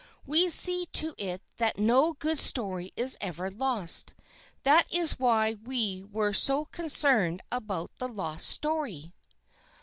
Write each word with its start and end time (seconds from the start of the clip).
We 0.25 0.49
see 0.49 0.87
to 0.93 1.13
it 1.19 1.43
that 1.57 1.77
no 1.77 2.13
good 2.13 2.39
story 2.39 2.91
is 2.97 3.19
ever 3.21 3.51
lost; 3.51 4.15
that 4.63 4.91
is 4.91 5.19
why 5.19 5.53
we 5.63 6.03
were 6.03 6.33
so 6.33 6.65
concerned 6.65 7.41
about 7.51 7.91
the 7.97 8.07
lost 8.07 8.47
story." 8.49 9.13